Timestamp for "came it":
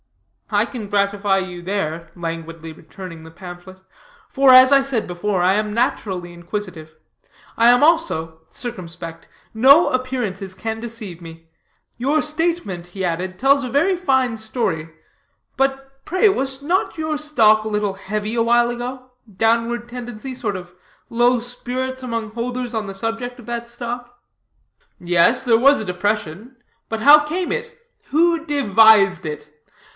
27.23-27.79